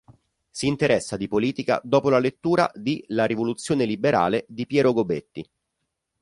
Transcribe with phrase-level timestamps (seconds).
[0.49, 5.47] Si interessa di politica dopo la lettura di "La Rivoluzione liberale" di Piero Gobetti.